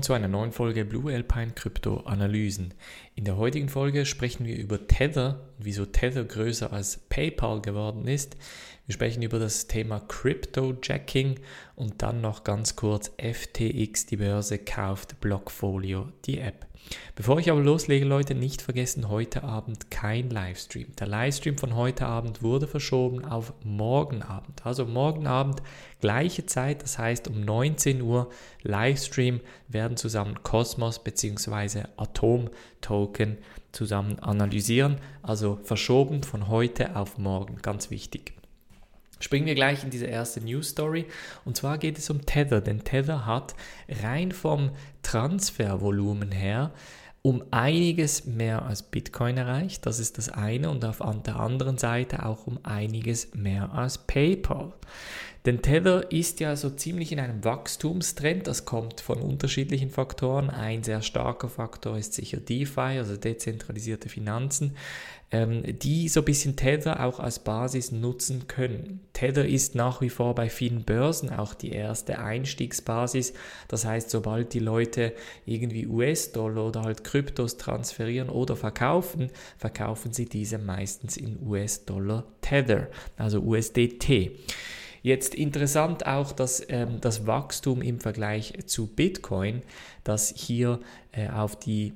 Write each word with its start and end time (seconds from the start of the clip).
zu 0.00 0.12
einer 0.12 0.28
neuen 0.28 0.52
Folge 0.52 0.84
Blue 0.84 1.12
Alpine 1.12 1.52
Krypto 1.54 2.00
Analysen. 2.00 2.74
In 3.14 3.24
der 3.24 3.36
heutigen 3.36 3.68
Folge 3.68 4.06
sprechen 4.06 4.46
wir 4.46 4.56
über 4.56 4.86
Tether 4.86 5.40
und 5.58 5.64
wieso 5.64 5.86
Tether 5.86 6.24
größer 6.24 6.72
als 6.72 6.98
PayPal 7.08 7.60
geworden 7.60 8.06
ist. 8.06 8.36
Wir 8.86 8.92
sprechen 8.94 9.22
über 9.22 9.38
das 9.38 9.66
Thema 9.66 10.00
Crypto 10.00 10.76
Jacking 10.82 11.40
und 11.74 12.02
dann 12.02 12.20
noch 12.20 12.44
ganz 12.44 12.76
kurz 12.76 13.10
FTX, 13.18 14.06
die 14.06 14.18
Börse 14.18 14.58
kauft 14.58 15.20
Blockfolio, 15.20 16.08
die 16.26 16.38
App. 16.38 16.67
Bevor 17.16 17.40
ich 17.40 17.50
aber 17.50 17.60
loslege, 17.60 18.04
Leute, 18.04 18.34
nicht 18.34 18.62
vergessen, 18.62 19.08
heute 19.08 19.42
Abend 19.42 19.90
kein 19.90 20.30
Livestream. 20.30 20.94
Der 21.00 21.08
Livestream 21.08 21.58
von 21.58 21.74
heute 21.74 22.06
Abend 22.06 22.42
wurde 22.42 22.68
verschoben 22.68 23.24
auf 23.24 23.52
morgen 23.64 24.22
Abend. 24.22 24.64
Also 24.64 24.86
morgen 24.86 25.26
Abend 25.26 25.60
gleiche 26.00 26.46
Zeit, 26.46 26.82
das 26.82 26.98
heißt 26.98 27.26
um 27.28 27.40
19 27.40 28.02
Uhr 28.02 28.30
Livestream 28.62 29.40
werden 29.66 29.96
zusammen 29.96 30.42
Cosmos 30.42 31.02
bzw. 31.02 31.84
Atom 31.96 32.50
Token 32.80 33.38
zusammen 33.72 34.20
analysieren. 34.20 34.98
Also 35.22 35.58
verschoben 35.64 36.22
von 36.22 36.48
heute 36.48 36.94
auf 36.94 37.18
morgen, 37.18 37.56
ganz 37.62 37.90
wichtig. 37.90 38.34
Springen 39.20 39.46
wir 39.46 39.56
gleich 39.56 39.82
in 39.82 39.90
diese 39.90 40.06
erste 40.06 40.40
News 40.40 40.68
Story. 40.68 41.06
Und 41.44 41.56
zwar 41.56 41.78
geht 41.78 41.98
es 41.98 42.08
um 42.10 42.24
Tether, 42.24 42.60
denn 42.60 42.84
Tether 42.84 43.26
hat 43.26 43.54
rein 43.88 44.30
vom 44.30 44.70
Transfervolumen 45.08 46.32
her 46.32 46.70
um 47.22 47.42
einiges 47.50 48.26
mehr 48.26 48.66
als 48.66 48.82
Bitcoin 48.82 49.38
erreicht. 49.38 49.86
Das 49.86 49.98
ist 49.98 50.18
das 50.18 50.28
eine. 50.28 50.68
Und 50.68 50.84
auf 50.84 51.02
der 51.24 51.40
anderen 51.40 51.78
Seite 51.78 52.26
auch 52.26 52.46
um 52.46 52.58
einiges 52.62 53.34
mehr 53.34 53.72
als 53.72 53.98
PayPal. 53.98 54.74
Denn 55.48 55.62
Tether 55.62 56.12
ist 56.12 56.40
ja 56.40 56.54
so 56.56 56.68
ziemlich 56.68 57.10
in 57.10 57.20
einem 57.20 57.42
Wachstumstrend. 57.42 58.46
Das 58.46 58.66
kommt 58.66 59.00
von 59.00 59.22
unterschiedlichen 59.22 59.88
Faktoren. 59.88 60.50
Ein 60.50 60.82
sehr 60.82 61.00
starker 61.00 61.48
Faktor 61.48 61.96
ist 61.96 62.12
sicher 62.12 62.36
DeFi, 62.36 62.98
also 62.98 63.16
dezentralisierte 63.16 64.10
Finanzen, 64.10 64.76
ähm, 65.30 65.62
die 65.78 66.10
so 66.10 66.20
ein 66.20 66.26
bisschen 66.26 66.56
Tether 66.56 67.02
auch 67.02 67.18
als 67.18 67.38
Basis 67.38 67.92
nutzen 67.92 68.46
können. 68.46 69.00
Tether 69.14 69.48
ist 69.48 69.74
nach 69.74 70.02
wie 70.02 70.10
vor 70.10 70.34
bei 70.34 70.50
vielen 70.50 70.84
Börsen 70.84 71.30
auch 71.30 71.54
die 71.54 71.72
erste 71.72 72.18
Einstiegsbasis. 72.18 73.32
Das 73.68 73.86
heißt, 73.86 74.10
sobald 74.10 74.52
die 74.52 74.58
Leute 74.58 75.14
irgendwie 75.46 75.86
US-Dollar 75.86 76.66
oder 76.66 76.82
halt 76.82 77.04
Kryptos 77.04 77.56
transferieren 77.56 78.28
oder 78.28 78.54
verkaufen, 78.54 79.30
verkaufen 79.56 80.12
sie 80.12 80.26
diese 80.26 80.58
meistens 80.58 81.16
in 81.16 81.38
US-Dollar 81.42 82.26
Tether, 82.42 82.88
also 83.16 83.40
USDT. 83.40 84.32
Jetzt 85.08 85.34
interessant 85.34 86.04
auch, 86.06 86.32
dass 86.32 86.62
ähm, 86.68 87.00
das 87.00 87.26
Wachstum 87.26 87.80
im 87.80 87.98
Vergleich 87.98 88.52
zu 88.66 88.86
Bitcoin, 88.86 89.62
das 90.04 90.34
hier 90.36 90.80
äh, 91.12 91.30
auf 91.30 91.58
die 91.58 91.94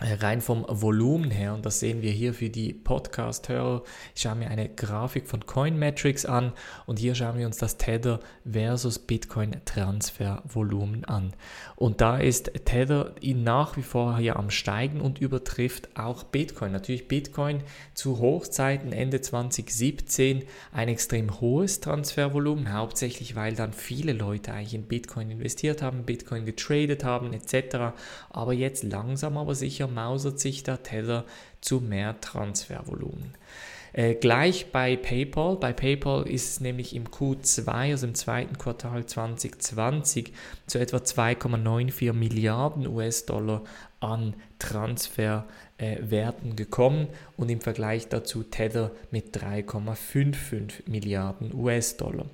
rein 0.00 0.40
vom 0.40 0.66
Volumen 0.68 1.30
her, 1.30 1.54
und 1.54 1.64
das 1.64 1.78
sehen 1.78 2.02
wir 2.02 2.10
hier 2.10 2.34
für 2.34 2.50
die 2.50 2.72
Podcast-Hörer, 2.72 3.84
ich 4.14 4.22
schaue 4.22 4.34
mir 4.34 4.48
eine 4.48 4.68
Grafik 4.68 5.28
von 5.28 5.46
Coinmetrics 5.46 6.26
an 6.26 6.52
und 6.86 6.98
hier 6.98 7.14
schauen 7.14 7.38
wir 7.38 7.46
uns 7.46 7.58
das 7.58 7.76
Tether 7.76 8.18
versus 8.50 8.98
Bitcoin 8.98 9.56
Transfervolumen 9.64 11.04
an. 11.04 11.32
Und 11.76 12.00
da 12.00 12.16
ist 12.16 12.50
Tether 12.64 13.14
nach 13.22 13.76
wie 13.76 13.82
vor 13.82 14.18
hier 14.18 14.36
am 14.36 14.50
Steigen 14.50 15.00
und 15.00 15.20
übertrifft 15.20 15.88
auch 15.96 16.24
Bitcoin. 16.24 16.72
Natürlich 16.72 17.06
Bitcoin 17.06 17.62
zu 17.94 18.18
Hochzeiten 18.18 18.92
Ende 18.92 19.20
2017 19.20 20.42
ein 20.72 20.88
extrem 20.88 21.40
hohes 21.40 21.78
Transfervolumen, 21.78 22.72
hauptsächlich 22.72 23.36
weil 23.36 23.54
dann 23.54 23.72
viele 23.72 24.12
Leute 24.12 24.52
eigentlich 24.52 24.74
in 24.74 24.88
Bitcoin 24.88 25.30
investiert 25.30 25.82
haben, 25.82 26.02
Bitcoin 26.02 26.44
getradet 26.44 27.04
haben 27.04 27.32
etc. 27.32 27.94
Aber 28.30 28.52
jetzt 28.52 28.82
langsam 28.82 29.36
aber 29.36 29.54
sicher 29.54 29.83
mausert 29.86 30.38
sich 30.40 30.62
der 30.62 30.82
Tether 30.82 31.24
zu 31.60 31.80
mehr 31.80 32.20
Transfervolumen. 32.20 33.34
Äh, 33.94 34.16
gleich 34.16 34.72
bei 34.72 34.96
PayPal. 34.96 35.56
Bei 35.56 35.72
PayPal 35.72 36.26
ist 36.26 36.50
es 36.50 36.60
nämlich 36.60 36.96
im 36.96 37.04
Q2, 37.06 37.68
also 37.68 38.08
im 38.08 38.16
zweiten 38.16 38.58
Quartal 38.58 39.06
2020, 39.06 40.32
zu 40.66 40.78
etwa 40.80 40.96
2,94 40.96 42.12
Milliarden 42.12 42.88
US-Dollar 42.88 43.62
an 44.04 44.34
Transferwerten 44.58 46.52
äh, 46.52 46.54
gekommen 46.54 47.08
und 47.36 47.50
im 47.50 47.60
Vergleich 47.60 48.08
dazu 48.08 48.42
Tether 48.42 48.90
mit 49.10 49.36
3,55 49.36 50.88
Milliarden 50.88 51.54
US-Dollar. 51.54 52.26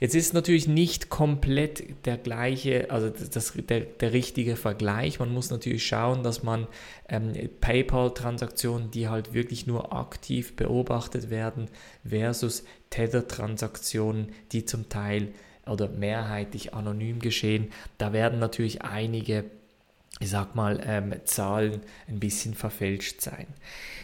Jetzt 0.00 0.14
ist 0.14 0.34
natürlich 0.34 0.66
nicht 0.66 1.08
komplett 1.08 2.06
der 2.06 2.16
gleiche, 2.16 2.90
also 2.90 3.10
das, 3.10 3.52
der, 3.54 3.80
der 3.80 4.12
richtige 4.12 4.56
Vergleich. 4.56 5.18
Man 5.18 5.32
muss 5.32 5.50
natürlich 5.50 5.86
schauen, 5.86 6.22
dass 6.22 6.42
man 6.42 6.66
ähm, 7.08 7.32
PayPal-Transaktionen, 7.60 8.90
die 8.90 9.08
halt 9.08 9.34
wirklich 9.34 9.66
nur 9.66 9.92
aktiv 9.92 10.56
beobachtet 10.56 11.30
werden, 11.30 11.68
versus 12.04 12.64
Tether-Transaktionen, 12.90 14.32
die 14.52 14.64
zum 14.64 14.88
Teil 14.88 15.28
oder 15.66 15.88
mehrheitlich 15.88 16.74
anonym 16.74 17.20
geschehen. 17.20 17.68
Da 17.98 18.12
werden 18.12 18.38
natürlich 18.38 18.82
einige 18.82 19.44
ich 20.20 20.30
sag 20.30 20.54
mal, 20.54 20.80
ähm, 20.84 21.14
Zahlen 21.24 21.80
ein 22.08 22.18
bisschen 22.18 22.54
verfälscht 22.54 23.20
sein. 23.20 23.46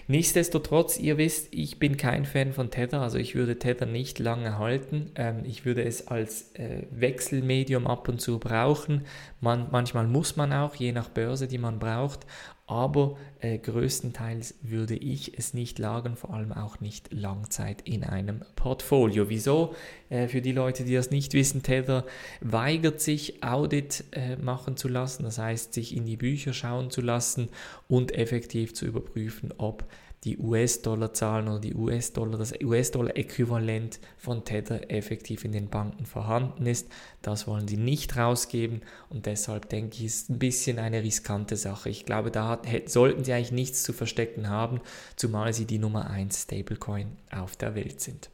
Nichtsdestotrotz, 0.06 0.98
ihr 0.98 1.16
wisst, 1.16 1.48
ich 1.50 1.78
bin 1.78 1.96
kein 1.96 2.26
Fan 2.26 2.52
von 2.52 2.70
Tether, 2.70 3.00
also 3.00 3.16
ich 3.16 3.34
würde 3.34 3.58
Tether 3.58 3.86
nicht 3.86 4.18
lange 4.18 4.58
halten. 4.58 5.10
Ähm, 5.14 5.44
ich 5.44 5.64
würde 5.64 5.82
es 5.82 6.08
als 6.08 6.54
äh, 6.54 6.82
Wechselmedium 6.90 7.86
ab 7.86 8.08
und 8.08 8.20
zu 8.20 8.38
brauchen. 8.38 9.06
Man, 9.40 9.68
manchmal 9.70 10.06
muss 10.06 10.36
man 10.36 10.52
auch, 10.52 10.74
je 10.74 10.92
nach 10.92 11.08
Börse, 11.08 11.48
die 11.48 11.58
man 11.58 11.78
braucht, 11.78 12.26
aber 12.66 13.18
äh, 13.40 13.58
größtenteils 13.58 14.54
würde 14.62 14.96
ich 14.96 15.36
es 15.38 15.52
nicht 15.52 15.78
lagern, 15.78 16.16
vor 16.16 16.32
allem 16.32 16.52
auch 16.52 16.80
nicht 16.80 17.12
Langzeit 17.12 17.82
in 17.82 18.04
einem 18.04 18.42
Portfolio. 18.56 19.28
Wieso? 19.28 19.74
Äh, 20.08 20.28
für 20.28 20.40
die 20.40 20.52
Leute, 20.52 20.84
die 20.84 20.94
das 20.94 21.10
nicht 21.10 21.34
wissen, 21.34 21.62
Tether 21.62 22.06
weigert 22.40 23.02
sich, 23.02 23.44
Audit 23.44 24.04
äh, 24.12 24.36
machen 24.36 24.78
zu 24.78 24.88
lassen, 24.88 25.24
das 25.24 25.36
heißt, 25.36 25.74
sich 25.74 25.94
in 25.94 26.06
die 26.06 26.16
Bücher 26.16 26.54
schauen 26.54 26.90
zu 26.90 27.02
lassen 27.02 27.50
und 27.86 28.12
effektiv 28.12 28.72
zu 28.74 28.86
überprüfen, 28.86 29.52
ob 29.58 29.84
die 30.24 30.38
US-Dollar-Zahlen 30.38 31.48
oder 31.48 31.60
die 31.60 31.74
US-Dollar, 31.74 32.38
das 32.38 32.54
US-Dollar-Äquivalent 32.62 34.00
von 34.16 34.44
Tether 34.44 34.90
effektiv 34.90 35.44
in 35.44 35.52
den 35.52 35.68
Banken 35.68 36.06
vorhanden 36.06 36.66
ist. 36.66 36.88
Das 37.20 37.46
wollen 37.46 37.68
sie 37.68 37.76
nicht 37.76 38.16
rausgeben 38.16 38.82
und 39.10 39.26
deshalb 39.26 39.68
denke 39.68 39.96
ich, 39.96 40.04
ist 40.04 40.30
ein 40.30 40.38
bisschen 40.38 40.78
eine 40.78 41.02
riskante 41.02 41.56
Sache. 41.56 41.90
Ich 41.90 42.06
glaube, 42.06 42.30
da 42.30 42.48
hat, 42.48 42.66
sollten 42.88 43.24
sie 43.24 43.32
eigentlich 43.32 43.52
nichts 43.52 43.82
zu 43.82 43.92
verstecken 43.92 44.48
haben, 44.48 44.80
zumal 45.16 45.52
sie 45.52 45.66
die 45.66 45.78
Nummer 45.78 46.10
1 46.10 46.44
Stablecoin 46.44 47.16
auf 47.30 47.56
der 47.56 47.74
Welt 47.74 48.00
sind. 48.00 48.30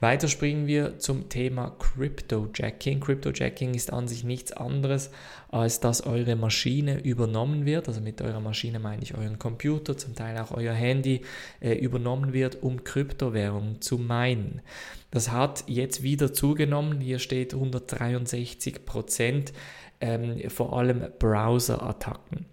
Weiter 0.00 0.28
springen 0.28 0.66
wir 0.66 0.98
zum 0.98 1.28
Thema 1.28 1.76
Cryptojacking. 1.78 3.00
Cryptojacking 3.00 3.74
ist 3.74 3.92
an 3.92 4.08
sich 4.08 4.24
nichts 4.24 4.50
anderes, 4.50 5.10
als 5.50 5.80
dass 5.80 6.06
eure 6.06 6.36
Maschine 6.36 7.04
übernommen 7.04 7.66
wird. 7.66 7.86
Also 7.86 8.00
mit 8.00 8.22
eurer 8.22 8.40
Maschine 8.40 8.78
meine 8.78 9.02
ich 9.02 9.14
euren 9.14 9.38
Computer, 9.38 9.98
zum 9.98 10.14
Teil 10.14 10.38
auch 10.38 10.52
euer 10.52 10.72
Handy 10.72 11.20
äh, 11.60 11.74
übernommen 11.74 12.32
wird, 12.32 12.62
um 12.62 12.82
Kryptowährungen 12.82 13.82
zu 13.82 13.98
meinen. 13.98 14.62
Das 15.10 15.30
hat 15.30 15.64
jetzt 15.66 16.02
wieder 16.02 16.32
zugenommen. 16.32 17.02
Hier 17.02 17.18
steht 17.18 17.52
163 17.52 18.86
Prozent, 18.86 19.52
ähm, 20.00 20.48
vor 20.48 20.78
allem 20.78 21.04
Browser-Attacken. 21.18 22.46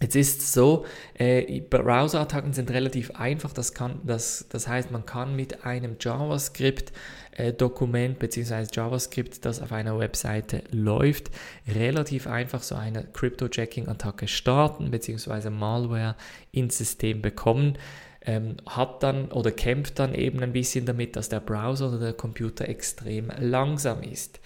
Jetzt 0.00 0.14
ist 0.14 0.40
es 0.40 0.52
so, 0.52 0.86
äh, 1.14 1.60
Browser-Attacken 1.60 2.52
sind 2.52 2.70
relativ 2.70 3.10
einfach. 3.12 3.52
Das, 3.52 3.74
kann, 3.74 4.00
das, 4.04 4.46
das 4.48 4.68
heißt, 4.68 4.92
man 4.92 5.04
kann 5.06 5.34
mit 5.34 5.64
einem 5.64 5.96
JavaScript-Dokument 6.00 8.14
äh, 8.16 8.18
bzw. 8.18 8.66
JavaScript, 8.72 9.44
das 9.44 9.60
auf 9.60 9.72
einer 9.72 9.98
Webseite 9.98 10.62
läuft, 10.70 11.32
relativ 11.66 12.28
einfach 12.28 12.62
so 12.62 12.76
eine 12.76 13.08
Crypto-Jacking-Attacke 13.12 14.28
starten 14.28 14.92
bzw. 14.92 15.50
Malware 15.50 16.14
ins 16.52 16.78
System 16.78 17.20
bekommen. 17.20 17.76
Ähm, 18.20 18.56
hat 18.66 19.02
dann 19.02 19.32
oder 19.32 19.50
kämpft 19.50 19.98
dann 19.98 20.14
eben 20.14 20.40
ein 20.42 20.52
bisschen 20.52 20.84
damit, 20.84 21.16
dass 21.16 21.28
der 21.28 21.40
Browser 21.40 21.88
oder 21.88 21.98
der 21.98 22.12
Computer 22.12 22.68
extrem 22.68 23.32
langsam 23.38 24.02
ist. 24.02 24.38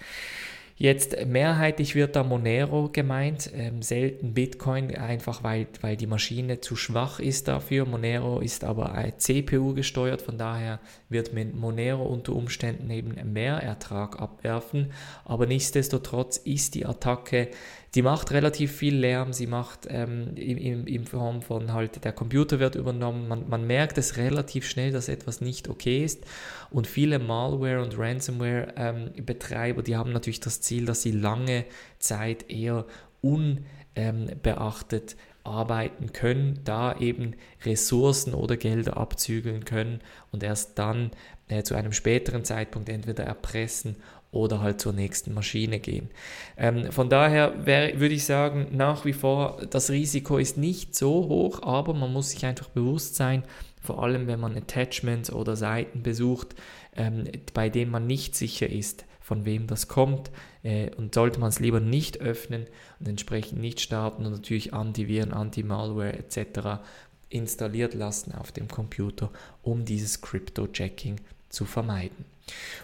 Jetzt 0.83 1.15
mehrheitlich 1.27 1.95
wird 1.95 2.17
da 2.17 2.23
Monero 2.23 2.89
gemeint, 2.89 3.49
ähm, 3.55 3.81
selten 3.81 4.33
Bitcoin, 4.33 4.93
einfach 4.93 5.41
weil, 5.41 5.67
weil 5.79 5.95
die 5.95 6.07
Maschine 6.07 6.59
zu 6.59 6.75
schwach 6.75 7.21
ist 7.21 7.47
dafür. 7.47 7.85
Monero 7.85 8.41
ist 8.41 8.65
aber 8.65 9.01
CPU 9.15 9.73
gesteuert, 9.75 10.21
von 10.21 10.37
daher 10.37 10.81
wird 11.07 11.31
mit 11.31 11.55
Monero 11.55 12.03
unter 12.03 12.35
Umständen 12.35 12.89
eben 12.89 13.15
mehr 13.31 13.59
Ertrag 13.59 14.19
abwerfen. 14.19 14.91
Aber 15.23 15.45
nichtsdestotrotz 15.45 16.35
ist 16.35 16.75
die 16.75 16.85
Attacke 16.85 17.47
die 17.95 18.01
macht 18.01 18.31
relativ 18.31 18.71
viel 18.71 18.95
Lärm, 18.95 19.33
sie 19.33 19.45
macht 19.45 19.87
ähm, 19.87 20.35
in, 20.35 20.87
in, 20.87 21.05
Form 21.05 21.43
von 21.43 21.73
halt, 21.73 22.03
der 22.03 22.11
Computer 22.11 22.59
wird 22.59 22.73
übernommen, 22.73 23.27
man, 23.27 23.47
man 23.47 23.67
merkt 23.67 23.99
es 23.99 24.17
relativ 24.17 24.67
schnell, 24.67 24.91
dass 24.91 25.09
etwas 25.09 25.41
nicht 25.41 25.69
okay 25.69 26.03
ist 26.03 26.25
und 26.71 26.87
viele 26.87 27.19
Malware- 27.19 27.83
und 27.83 27.97
Ransomware-Betreiber, 27.97 29.79
ähm, 29.79 29.83
die 29.83 29.95
haben 29.95 30.11
natürlich 30.11 30.39
das 30.39 30.61
Ziel, 30.61 30.72
dass 30.81 31.01
sie 31.01 31.11
lange 31.11 31.65
Zeit 31.99 32.49
eher 32.49 32.85
unbeachtet 33.21 35.15
arbeiten 35.43 36.13
können, 36.13 36.59
da 36.63 36.97
eben 36.97 37.35
Ressourcen 37.65 38.33
oder 38.33 38.57
Gelder 38.57 38.97
abzügeln 38.97 39.65
können 39.65 39.99
und 40.31 40.43
erst 40.43 40.79
dann 40.79 41.11
äh, 41.47 41.63
zu 41.63 41.75
einem 41.75 41.91
späteren 41.91 42.45
Zeitpunkt 42.45 42.89
entweder 42.89 43.23
erpressen 43.25 43.97
oder 44.31 44.61
halt 44.61 44.81
zur 44.81 44.93
nächsten 44.93 45.33
Maschine 45.33 45.79
gehen. 45.79 46.09
Ähm, 46.57 46.91
von 46.91 47.09
daher 47.09 47.65
wär, 47.65 47.99
würde 47.99 48.15
ich 48.15 48.25
sagen, 48.25 48.67
nach 48.71 49.05
wie 49.05 49.13
vor, 49.13 49.61
das 49.69 49.91
Risiko 49.91 50.37
ist 50.37 50.57
nicht 50.57 50.95
so 50.95 51.27
hoch, 51.27 51.61
aber 51.61 51.93
man 51.93 52.11
muss 52.11 52.31
sich 52.31 52.45
einfach 52.45 52.69
bewusst 52.69 53.15
sein, 53.15 53.43
vor 53.81 54.01
allem 54.01 54.27
wenn 54.27 54.39
man 54.39 54.57
Attachments 54.57 55.31
oder 55.31 55.55
Seiten 55.55 56.03
besucht, 56.03 56.55
ähm, 56.95 57.25
bei 57.53 57.69
denen 57.69 57.91
man 57.91 58.07
nicht 58.07 58.35
sicher 58.35 58.69
ist, 58.69 59.05
von 59.33 59.45
wem 59.45 59.65
das 59.65 59.87
kommt 59.87 60.29
äh, 60.61 60.91
und 60.95 61.15
sollte 61.15 61.39
man 61.39 61.49
es 61.49 61.59
lieber 61.59 61.79
nicht 61.79 62.21
öffnen 62.21 62.67
und 62.99 63.07
entsprechend 63.07 63.59
nicht 63.59 63.81
starten 63.81 64.27
und 64.27 64.31
natürlich 64.31 64.75
Antiviren, 64.75 65.33
Anti-Malware 65.33 66.13
etc. 66.13 66.83
installiert 67.29 67.95
lassen 67.95 68.31
auf 68.33 68.51
dem 68.51 68.67
Computer, 68.67 69.31
um 69.63 69.85
dieses 69.85 70.21
Crypto-Checking 70.21 71.15
zu 71.49 71.65
vermeiden. 71.65 72.25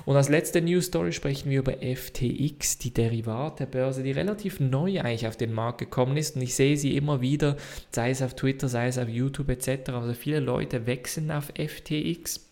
Und 0.05 0.15
als 0.15 0.29
letzte 0.29 0.59
News 0.59 0.85
Story 0.85 1.11
sprechen 1.11 1.51
wir 1.51 1.59
über 1.59 1.73
FTX, 1.73 2.79
die 2.79 2.93
Derivatebörse, 2.93 4.01
die 4.01 4.11
relativ 4.11 4.59
neu 4.59 4.99
eigentlich 5.01 5.27
auf 5.27 5.37
den 5.37 5.53
Markt 5.53 5.77
gekommen 5.77 6.17
ist. 6.17 6.35
Und 6.35 6.41
ich 6.41 6.55
sehe 6.55 6.77
sie 6.77 6.95
immer 6.95 7.21
wieder, 7.21 7.57
sei 7.91 8.09
es 8.09 8.23
auf 8.23 8.35
Twitter, 8.35 8.69
sei 8.69 8.87
es 8.87 8.97
auf 8.97 9.09
YouTube 9.09 9.49
etc. 9.49 9.89
Also 9.89 10.13
viele 10.15 10.39
Leute 10.39 10.87
wechseln 10.87 11.29
auf 11.29 11.51
FTX. 11.55 12.48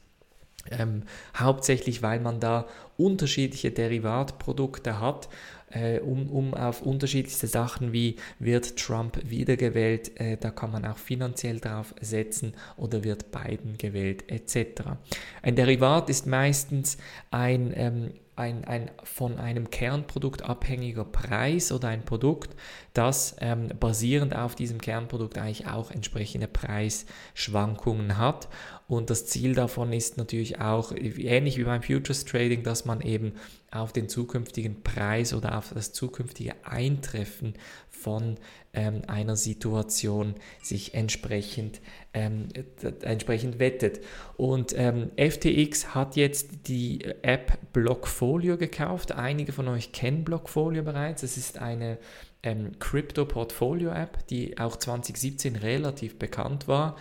Ähm, 0.72 1.04
hauptsächlich, 1.36 2.02
weil 2.02 2.20
man 2.20 2.40
da 2.40 2.66
unterschiedliche 2.98 3.72
Derivatprodukte 3.72 5.00
hat 5.00 5.30
äh, 5.70 6.00
um, 6.00 6.30
um 6.30 6.54
auf 6.54 6.82
unterschiedlichste 6.82 7.48
Sachen 7.48 7.94
wie 7.94 8.16
wird 8.40 8.78
Trump 8.78 9.20
wiedergewählt, 9.24 10.20
äh, 10.20 10.38
da 10.38 10.52
kann 10.52 10.72
man 10.72 10.86
auch 10.86 10.98
finanziell 10.98 11.60
drauf 11.60 11.94
setzen 12.00 12.54
oder 12.78 13.04
wird 13.04 13.32
Biden 13.32 13.78
gewählt 13.78 14.24
etc. 14.30 14.84
Ein 15.42 15.56
Derivat 15.56 16.10
ist 16.10 16.26
meistens 16.26 16.98
ein 17.32 17.74
ähm, 17.76 18.12
ein, 18.38 18.66
ein 18.66 18.92
von 19.04 19.40
einem 19.40 19.72
Kernprodukt 19.72 20.44
abhängiger 20.44 21.04
Preis 21.04 21.72
oder 21.72 21.88
ein 21.88 22.06
Produkt, 22.06 22.56
das 22.94 23.36
ähm, 23.40 23.70
basierend 23.80 24.36
auf 24.36 24.54
diesem 24.54 24.80
Kernprodukt 24.80 25.40
eigentlich 25.40 25.66
auch 25.66 25.90
entsprechende 25.90 26.48
Preisschwankungen 26.48 28.20
hat. 28.20 28.48
Und 28.88 29.10
das 29.10 29.26
Ziel 29.26 29.54
davon 29.54 29.92
ist 29.92 30.18
natürlich 30.18 30.62
auch, 30.62 30.94
ähnlich 30.94 31.58
wie 31.58 31.66
beim 31.66 31.84
Futures 31.84 32.24
Trading, 32.24 32.64
dass 32.64 32.86
man 32.86 33.02
eben 33.02 33.34
auf 33.70 33.92
den 33.92 34.08
zukünftigen 34.08 34.82
Preis 34.82 35.34
oder 35.34 35.58
auf 35.58 35.74
das 35.74 35.92
zukünftige 35.92 36.54
Eintreffen 36.64 37.56
von 37.90 38.38
ähm, 38.72 39.02
einer 39.08 39.36
Situation 39.36 40.36
sich 40.62 40.94
entsprechend, 40.94 41.82
ähm, 42.14 42.48
entsprechend 43.02 43.60
wettet. 43.60 44.00
Und 44.38 44.74
ähm, 44.78 45.12
FTX 45.18 45.94
hat 45.94 46.16
jetzt 46.16 46.68
die 46.68 47.04
App 47.24 47.58
Blockfolio 47.74 48.58
gekauft. 48.58 49.12
Einige 49.12 49.52
von 49.52 49.68
euch 49.68 49.92
kennen 49.92 50.24
Blockfolio 50.24 50.84
bereits. 50.84 51.24
Es 51.24 51.36
ist 51.36 51.58
eine 51.58 51.98
ähm, 52.44 52.80
Crypto-Portfolio-App, 52.80 54.28
die 54.28 54.58
auch 54.58 54.76
2017 54.76 55.56
relativ 55.56 56.20
bekannt 56.20 56.68
war, 56.68 56.96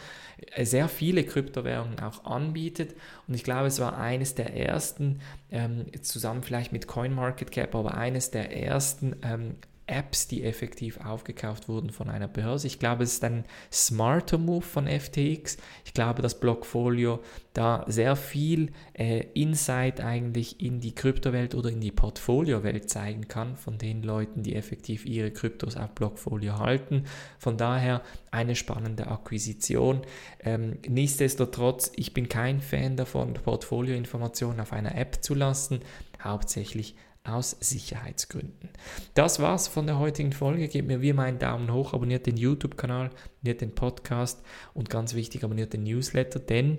äh, 0.53 0.65
sehr 0.65 0.88
viele 0.88 1.25
Kryptowährungen 1.25 2.00
auch 2.00 2.25
anbietet. 2.25 2.94
Und 3.29 3.35
ich 3.35 3.44
glaube, 3.44 3.67
es 3.67 3.81
war 3.81 3.99
eines 3.99 4.35
der 4.35 4.55
ersten, 4.55 5.21
ähm, 5.50 5.87
zusammen 6.03 6.43
vielleicht 6.43 6.73
mit 6.73 6.87
CoinMarketCap, 6.87 7.75
aber 7.75 7.97
eines 7.97 8.31
der 8.31 8.56
ersten 8.56 9.17
ähm, 9.23 9.56
Apps, 9.87 10.27
die 10.27 10.43
effektiv 10.43 10.99
aufgekauft 11.05 11.69
wurden 11.69 11.91
von 11.91 12.11
einer 12.11 12.27
Börse. 12.27 12.67
Ich 12.67 12.79
glaube, 12.79 13.05
es 13.05 13.15
ist 13.15 13.25
ein 13.25 13.44
smarter 13.73 14.37
Move 14.37 14.62
von 14.65 14.88
FTX. 14.88 15.59
Ich 15.85 15.94
glaube, 15.94 16.23
dass 16.23 16.41
Blockfolio 16.41 17.21
da 17.53 17.85
sehr 17.87 18.17
viel 18.17 18.73
äh, 18.94 19.25
Insight 19.35 20.00
eigentlich 20.00 20.61
in 20.61 20.81
die 20.81 20.94
Kryptowelt 20.94 21.55
oder 21.55 21.71
in 21.71 21.81
die 21.81 21.93
Portfoliowelt 21.93 22.91
zeigen 22.91 23.29
kann 23.29 23.56
von 23.56 23.79
den 23.79 24.03
Leuten, 24.03 24.43
die 24.43 24.56
effektiv 24.56 25.06
ihre 25.06 25.31
Kryptos 25.31 25.77
auf 25.77 25.91
Blockfolio 25.93 26.59
halten. 26.59 27.05
Von 27.38 27.56
daher 27.56 28.03
eine 28.33 28.56
spannende 28.56 29.06
Akquisition. 29.06 30.03
Ähm, 30.41 30.79
nichtsdestotrotz, 30.87 31.93
ich 31.94 32.12
bin 32.12 32.29
kein 32.29 32.61
Fan 32.61 32.97
davon, 32.97 33.35
Portfolioinformationen 33.35 34.61
auf 34.61 34.73
einer 34.73 34.97
App 34.97 35.23
zu 35.23 35.35
lassen. 35.35 35.81
Hauptsächlich 36.23 36.97
aus 37.28 37.56
Sicherheitsgründen. 37.61 38.70
Das 39.14 39.40
war's 39.40 39.69
von 39.69 39.87
der 39.87 39.99
heutigen 39.99 40.32
Folge. 40.32 40.69
Gebt 40.69 40.88
mir 40.88 41.00
wie 41.00 41.11
immer 41.11 41.25
einen 41.25 41.38
Daumen 41.38 41.73
hoch, 41.73 41.93
abonniert 41.93 42.26
den 42.26 42.37
YouTube-Kanal, 42.37 43.11
abonniert 43.38 43.61
den 43.61 43.75
Podcast 43.75 44.43
und 44.75 44.90
ganz 44.90 45.14
wichtig, 45.14 45.44
abonniert 45.44 45.73
den 45.73 45.84
Newsletter, 45.84 46.38
denn 46.38 46.78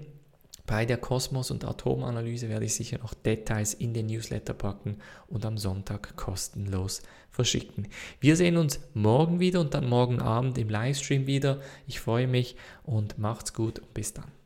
bei 0.68 0.86
der 0.86 0.98
Kosmos- 0.98 1.50
und 1.50 1.64
Atomanalyse 1.64 2.50
werde 2.50 2.66
ich 2.66 2.76
sicher 2.76 2.98
noch 3.00 3.14
Details 3.14 3.74
in 3.74 3.94
den 3.94 4.08
Newsletter 4.08 4.54
packen 4.54 4.98
und 5.28 5.46
am 5.46 5.58
Sonntag 5.58 6.18
kostenlos 6.18 7.04
verschicken. 7.32 7.88
Wir 8.20 8.36
sehen 8.36 8.58
uns 8.58 8.82
morgen 8.94 9.40
wieder 9.40 9.62
und 9.62 9.74
dann 9.74 9.88
morgen 9.88 10.22
Abend 10.22 10.58
im 10.58 10.70
Livestream 10.70 11.26
wieder. 11.26 11.62
Ich 11.88 12.02
freue 12.02 12.28
mich 12.28 12.58
und 12.84 13.18
macht's 13.18 13.54
gut 13.54 13.80
und 13.80 13.94
bis 13.94 14.14
dann. 14.14 14.37